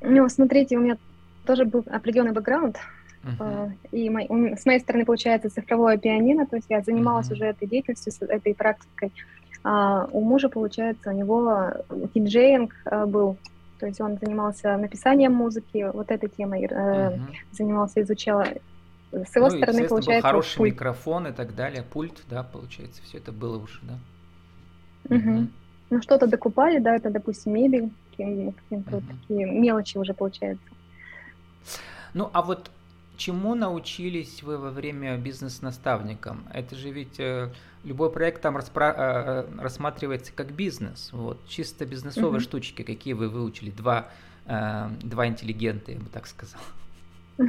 Ну, 0.00 0.28
смотрите, 0.28 0.76
у 0.76 0.80
меня 0.80 0.96
тоже 1.44 1.64
был 1.64 1.84
определенный 1.90 2.32
бэкграунд, 2.32 2.76
uh-huh. 3.24 3.72
и 3.90 4.08
мой, 4.08 4.56
с 4.56 4.64
моей 4.66 4.78
стороны, 4.78 5.04
получается, 5.04 5.50
цифровое 5.50 5.98
пианино, 5.98 6.46
то 6.46 6.56
есть 6.56 6.66
я 6.70 6.80
занималась 6.80 7.28
uh-huh. 7.28 7.34
уже 7.34 7.44
этой 7.46 7.66
деятельностью, 7.66 8.28
этой 8.28 8.54
практикой. 8.54 9.12
А 9.64 10.06
у 10.10 10.20
мужа, 10.20 10.48
получается, 10.48 11.10
у 11.10 11.12
него 11.12 11.70
диджеинг 12.14 12.74
а, 12.84 13.06
был, 13.06 13.36
то 13.78 13.86
есть 13.86 14.00
он 14.00 14.18
занимался 14.18 14.76
написанием 14.76 15.32
музыки, 15.32 15.88
вот 15.92 16.10
этой 16.10 16.28
темой, 16.28 16.66
uh-huh. 16.66 17.20
занимался, 17.52 18.02
изучал 18.02 18.44
с 19.12 19.36
его 19.36 19.48
ну, 19.48 19.56
стороны 19.56 19.88
получается... 19.88 20.22
Был 20.26 20.30
хороший 20.30 20.56
пульт. 20.56 20.72
микрофон 20.72 21.26
и 21.26 21.32
так 21.32 21.54
далее, 21.54 21.82
пульт, 21.82 22.22
да, 22.28 22.42
получается, 22.42 23.02
все 23.02 23.18
это 23.18 23.30
было 23.30 23.58
уже, 23.58 23.78
да. 23.82 23.98
Угу. 25.14 25.48
Ну, 25.90 26.02
что-то 26.02 26.26
докупали, 26.26 26.78
да, 26.78 26.96
это, 26.96 27.10
допустим, 27.10 27.52
мебель, 27.52 27.90
какие-то 28.10 28.96
угу. 28.96 29.02
такие 29.06 29.50
мелочи 29.50 29.98
уже 29.98 30.14
получается. 30.14 30.64
Ну, 32.14 32.30
а 32.32 32.42
вот 32.42 32.70
чему 33.18 33.54
научились 33.54 34.42
вы 34.42 34.56
во 34.56 34.70
время 34.70 35.18
бизнес-наставником? 35.18 36.46
Это 36.52 36.74
же 36.76 36.90
ведь 36.90 37.20
э, 37.20 37.52
любой 37.84 38.10
проект 38.10 38.40
там 38.40 38.56
распра- 38.56 38.94
э, 38.96 39.46
э 39.58 39.60
рассматривается 39.60 40.32
как 40.32 40.52
бизнес. 40.52 41.10
Вот, 41.12 41.46
чисто 41.46 41.84
бизнесовые 41.84 42.36
угу. 42.36 42.40
штучки, 42.40 42.82
какие 42.82 43.12
вы 43.12 43.28
выучили, 43.28 43.70
два, 43.70 44.08
два 44.46 45.26
интеллигента, 45.26 45.92
я 45.92 45.98
бы 45.98 46.08
так 46.08 46.26
сказал. 46.26 46.60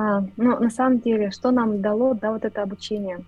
А, 0.00 0.24
ну, 0.38 0.58
на 0.58 0.70
самом 0.70 1.00
деле, 1.00 1.30
что 1.30 1.50
нам 1.50 1.82
дало, 1.82 2.14
да, 2.14 2.32
вот 2.32 2.44
это 2.44 2.62
обучение? 2.62 3.18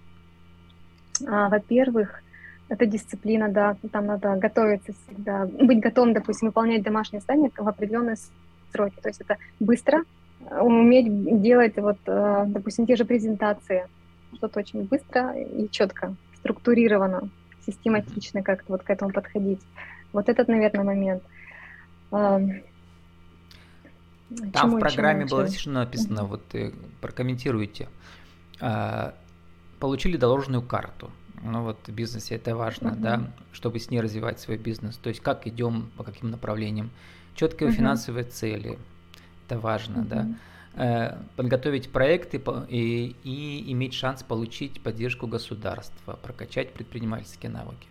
А, 1.26 1.50
во-первых, 1.50 2.22
это 2.70 2.86
дисциплина, 2.86 3.50
да, 3.50 3.76
там 3.92 4.06
надо 4.06 4.36
готовиться 4.36 4.94
всегда, 4.94 5.44
быть 5.44 5.80
готовым, 5.80 6.14
допустим, 6.14 6.48
выполнять 6.48 6.82
домашнее 6.82 7.20
задание 7.20 7.50
в 7.54 7.68
определенные 7.68 8.16
сроки. 8.72 8.94
То 9.02 9.08
есть 9.10 9.20
это 9.20 9.36
быстро, 9.60 10.04
уметь 10.50 11.42
делать, 11.42 11.76
вот, 11.76 11.98
э, 12.06 12.44
допустим, 12.46 12.86
те 12.86 12.96
же 12.96 13.04
презентации, 13.04 13.86
что-то 14.34 14.60
очень 14.60 14.84
быстро 14.84 15.34
и 15.34 15.68
четко, 15.70 16.14
структурировано, 16.38 17.28
систематично 17.66 18.42
как-то 18.42 18.72
вот 18.72 18.82
к 18.82 18.88
этому 18.88 19.12
подходить. 19.12 19.60
Вот 20.14 20.30
этот, 20.30 20.48
наверное, 20.48 20.84
момент. 20.84 21.22
Там 24.52 24.70
чему, 24.70 24.76
в 24.76 24.80
программе 24.80 25.26
чему, 25.26 25.38
было 25.40 25.48
чему? 25.48 25.74
написано, 25.74 26.24
вот 26.24 26.42
э, 26.54 26.72
прокомментируйте. 27.00 27.88
А, 28.60 29.14
получили 29.78 30.16
доложенную 30.16 30.62
карту. 30.62 31.10
Ну 31.42 31.64
вот 31.64 31.78
в 31.86 31.92
бизнесе 31.92 32.36
это 32.36 32.54
важно, 32.54 32.88
mm-hmm. 32.88 33.00
да, 33.00 33.32
чтобы 33.52 33.80
с 33.80 33.90
ней 33.90 34.00
развивать 34.00 34.38
свой 34.38 34.56
бизнес. 34.56 34.96
То 34.96 35.08
есть 35.08 35.20
как 35.20 35.46
идем, 35.46 35.90
по 35.96 36.04
каким 36.04 36.30
направлениям. 36.30 36.90
Четкие 37.34 37.70
mm-hmm. 37.70 37.72
финансовые 37.72 38.24
цели. 38.24 38.78
Это 39.46 39.58
важно, 39.58 39.98
mm-hmm. 39.98 40.08
да. 40.08 40.28
Э, 40.74 41.18
подготовить 41.36 41.90
проекты 41.90 42.40
и, 42.68 43.16
и 43.24 43.72
иметь 43.72 43.94
шанс 43.94 44.22
получить 44.22 44.80
поддержку 44.82 45.26
государства, 45.26 46.18
прокачать 46.22 46.72
предпринимательские 46.72 47.50
навыки. 47.50 47.88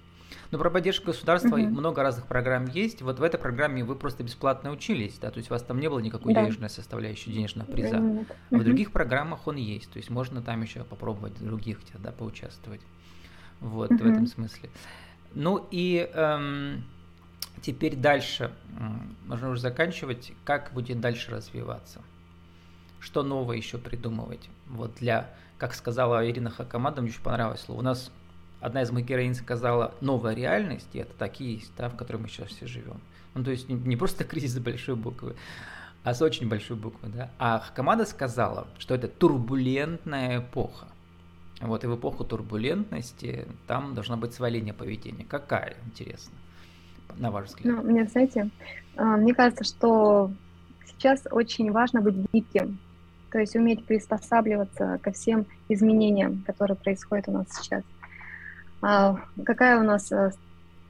Но 0.51 0.57
про 0.57 0.69
поддержку 0.69 1.07
государства 1.07 1.55
угу. 1.55 1.67
много 1.67 2.03
разных 2.03 2.27
программ 2.27 2.65
есть. 2.65 3.01
Вот 3.01 3.19
в 3.19 3.23
этой 3.23 3.39
программе 3.39 3.85
вы 3.85 3.95
просто 3.95 4.23
бесплатно 4.23 4.71
учились, 4.71 5.17
да, 5.17 5.31
то 5.31 5.37
есть 5.37 5.49
у 5.49 5.53
вас 5.53 5.63
там 5.63 5.79
не 5.79 5.89
было 5.89 5.99
никакой 5.99 6.33
да. 6.33 6.43
денежной 6.43 6.69
составляющей, 6.69 7.31
денежного 7.31 7.71
приза. 7.71 7.97
Нет. 7.97 8.27
А 8.51 8.55
в 8.55 8.63
других 8.63 8.91
программах 8.91 9.47
он 9.47 9.55
есть, 9.55 9.89
то 9.91 9.97
есть 9.97 10.09
можно 10.09 10.41
там 10.41 10.61
еще 10.61 10.83
попробовать 10.83 11.39
других 11.39 11.79
да, 11.99 12.11
поучаствовать. 12.11 12.81
Вот, 13.61 13.91
угу. 13.91 14.03
в 14.03 14.05
этом 14.05 14.27
смысле. 14.27 14.69
Ну 15.33 15.65
и 15.71 16.09
эм, 16.13 16.83
теперь 17.61 17.95
дальше, 17.95 18.51
можно 19.25 19.49
уже 19.49 19.61
заканчивать, 19.61 20.33
как 20.43 20.73
будет 20.73 20.99
дальше 20.99 21.31
развиваться? 21.31 22.01
Что 22.99 23.23
новое 23.23 23.55
еще 23.55 23.77
придумывать? 23.77 24.49
Вот 24.67 24.95
для, 24.95 25.33
как 25.57 25.73
сказала 25.73 26.29
Ирина 26.29 26.49
Хакамада, 26.49 27.01
мне 27.01 27.11
очень 27.11 27.23
понравилось 27.23 27.61
слово, 27.61 27.79
у 27.79 27.83
нас 27.83 28.11
одна 28.61 28.83
из 28.83 28.91
моих 28.91 29.05
героинь 29.05 29.35
сказала, 29.35 29.93
новая 29.99 30.33
реальность, 30.33 30.89
и 30.93 30.99
это 30.99 31.13
так 31.15 31.41
и 31.41 31.53
есть, 31.55 31.71
да, 31.77 31.89
в 31.89 31.97
которой 31.97 32.17
мы 32.17 32.29
сейчас 32.29 32.49
все 32.49 32.67
живем. 32.67 33.01
Ну, 33.33 33.43
то 33.43 33.51
есть 33.51 33.67
не, 33.67 33.97
просто 33.97 34.23
кризис 34.23 34.59
большой 34.59 34.95
буквы, 34.95 35.35
а 36.03 36.13
с 36.13 36.21
очень 36.21 36.47
большой 36.47 36.77
буквы, 36.77 37.09
да. 37.09 37.31
А 37.37 37.59
Хакамада 37.59 38.05
сказала, 38.05 38.67
что 38.77 38.95
это 38.95 39.07
турбулентная 39.07 40.39
эпоха. 40.39 40.87
Вот, 41.59 41.83
и 41.83 41.87
в 41.87 41.95
эпоху 41.95 42.23
турбулентности 42.23 43.47
там 43.67 43.93
должна 43.93 44.17
быть 44.17 44.33
своя 44.33 44.53
линия 44.53 44.73
поведения. 44.73 45.25
Какая, 45.25 45.75
интересно, 45.85 46.33
на 47.17 47.29
ваш 47.29 47.49
взгляд? 47.49 47.75
Ну, 47.75 47.83
мне, 47.83 48.07
знаете, 48.07 48.49
а, 48.95 49.17
мне 49.17 49.35
кажется, 49.35 49.63
что 49.63 50.31
сейчас 50.87 51.21
очень 51.29 51.71
важно 51.71 52.01
быть 52.01 52.15
гибким, 52.33 52.79
то 53.31 53.39
есть 53.39 53.55
уметь 53.55 53.85
приспосабливаться 53.85 54.99
ко 55.03 55.11
всем 55.11 55.45
изменениям, 55.69 56.43
которые 56.47 56.75
происходят 56.75 57.27
у 57.27 57.31
нас 57.31 57.47
сейчас. 57.51 57.83
А, 58.81 59.15
какая 59.45 59.79
у 59.79 59.83
нас 59.83 60.11
э, 60.11 60.31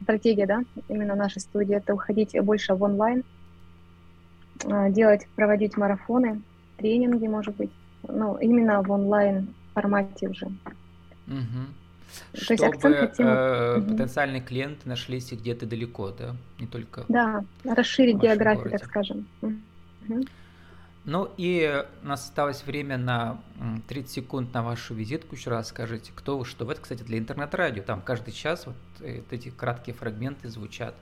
стратегия, 0.01 0.45
да, 0.45 0.63
именно 0.87 1.15
нашей 1.15 1.41
студии, 1.41 1.75
это 1.75 1.93
уходить 1.93 2.39
больше 2.41 2.73
в 2.73 2.83
онлайн, 2.83 3.23
а, 4.65 4.89
делать, 4.89 5.27
проводить 5.35 5.77
марафоны, 5.77 6.41
тренинги, 6.77 7.27
может 7.27 7.55
быть, 7.55 7.71
ну, 8.07 8.37
именно 8.37 8.81
в 8.81 8.91
онлайн 8.91 9.53
формате 9.73 10.29
уже. 10.29 10.45
Угу. 11.27 11.65
То 12.33 12.41
Чтобы 12.41 12.53
есть 12.53 12.63
акцент 12.63 12.97
хотим... 12.97 13.27
э, 13.27 13.77
угу. 13.77 13.91
потенциальные 13.91 14.41
клиенты 14.41 14.87
нашлись 14.87 15.31
где-то 15.31 15.65
далеко, 15.65 16.11
да, 16.11 16.35
не 16.59 16.67
только. 16.67 17.05
Да, 17.07 17.43
расширить 17.63 18.17
географию, 18.17 18.63
городе. 18.63 18.77
так 18.77 18.87
скажем. 18.87 19.27
Угу. 19.41 20.25
Ну 21.03 21.29
и 21.35 21.83
у 22.03 22.07
нас 22.07 22.25
осталось 22.25 22.63
время 22.63 22.97
на 22.97 23.41
30 23.87 24.11
секунд 24.11 24.53
на 24.53 24.61
вашу 24.61 24.93
визитку. 24.93 25.35
Еще 25.35 25.49
раз 25.49 25.69
скажите, 25.69 26.11
кто 26.13 26.37
вы, 26.37 26.45
что 26.45 26.65
вы. 26.65 26.73
Это, 26.73 26.81
кстати, 26.81 27.01
для 27.01 27.17
интернет-радио. 27.17 27.81
Там 27.81 28.01
каждый 28.01 28.31
час 28.31 28.67
вот, 28.67 28.75
э, 28.99 29.17
вот 29.17 29.33
эти 29.33 29.49
краткие 29.49 29.95
фрагменты 29.95 30.47
звучат. 30.47 30.93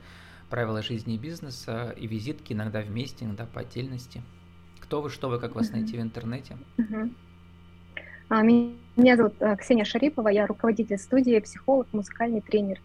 Правила 0.49 0.81
жизни 0.81 1.15
и 1.15 1.17
бизнеса, 1.17 1.93
и 1.97 2.07
визитки 2.07 2.53
иногда 2.53 2.81
вместе, 2.81 3.25
иногда 3.25 3.45
по 3.45 3.62
отдельности. 3.62 4.21
Кто 4.79 5.01
вы, 5.01 5.09
что 5.09 5.29
вы, 5.29 5.39
как 5.39 5.53
вас 5.53 5.69
найти 5.71 5.97
в 5.97 6.01
интернете? 6.01 6.57
А, 8.29 8.41
меня 8.41 9.17
зовут 9.17 9.33
э, 9.39 9.55
Ксения 9.57 9.85
Шарипова, 9.85 10.29
я 10.29 10.47
руководитель 10.47 10.97
студии, 10.97 11.39
психолог, 11.39 11.88
музыкальный 11.91 12.41
тренер. 12.41 12.79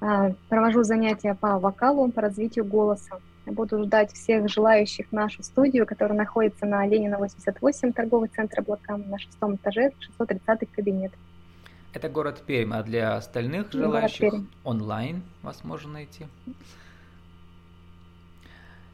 А, 0.00 0.32
провожу 0.48 0.82
занятия 0.82 1.34
по 1.34 1.58
вокалу, 1.58 2.10
по 2.10 2.20
развитию 2.20 2.64
голоса. 2.64 3.20
Буду 3.46 3.82
ждать 3.82 4.12
всех 4.12 4.48
желающих 4.48 5.08
в 5.08 5.12
нашу 5.12 5.42
студию, 5.42 5.84
которая 5.84 6.16
находится 6.16 6.64
на 6.64 6.86
Ленина 6.86 7.18
88, 7.18 7.92
торговый 7.92 8.28
центр 8.28 8.60
Облакам, 8.60 9.08
на 9.10 9.18
шестом 9.18 9.56
этаже, 9.56 9.90
630 9.98 10.70
кабинет. 10.70 11.12
Это 11.92 12.08
город 12.08 12.42
Пермь, 12.46 12.72
а 12.72 12.82
для 12.82 13.16
остальных 13.16 13.72
желающих 13.72 14.32
онлайн 14.64 15.22
вас 15.42 15.64
можно 15.64 15.92
найти. 15.92 16.26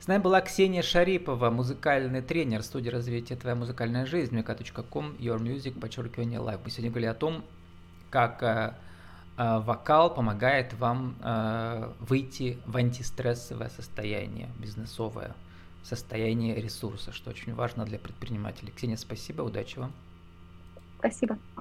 С 0.01 0.07
нами 0.09 0.23
была 0.23 0.41
Ксения 0.41 0.81
Шарипова, 0.81 1.51
музыкальный 1.51 2.23
тренер 2.23 2.63
студии 2.63 2.89
развития 2.89 3.37
«Твоя 3.37 3.55
музыкальная 3.55 4.07
жизнь», 4.07 4.35
mk.com, 4.37 5.17
your 5.19 5.39
music, 5.39 5.79
подчеркивание 5.79 6.41
live. 6.41 6.61
Мы 6.65 6.71
сегодня 6.71 6.91
говорили 6.91 7.11
о 7.11 7.15
том, 7.15 7.45
как 8.09 8.43
э, 8.43 8.75
вокал 9.39 10.13
помогает 10.13 10.75
вам 10.75 11.15
э, 11.23 11.93
выйти 12.01 12.59
в 12.67 12.77
антистрессовое 12.77 13.69
состояние, 13.69 14.49
бизнесовое 14.59 15.35
состояние 15.85 16.57
ресурса, 16.57 17.13
что 17.13 17.31
очень 17.31 17.55
важно 17.55 17.85
для 17.85 17.99
предпринимателей. 17.99 18.73
Ксения, 18.73 18.97
спасибо, 18.97 19.43
удачи 19.43 19.79
вам. 19.79 19.93
Спасибо. 20.99 21.39